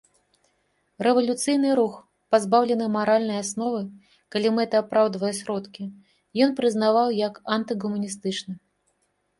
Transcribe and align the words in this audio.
Рэвалюцыйны 1.07 1.69
рух, 1.79 1.93
пазбаўлены 2.35 2.85
маральнай 2.95 3.37
асновы, 3.43 3.83
калі 4.37 4.47
мэта 4.61 4.75
апраўдвае 4.85 5.33
сродкі, 5.43 5.83
ён 6.49 6.59
прызнаваў 6.63 7.07
як 7.27 7.33
антыгуманістычны. 7.57 8.53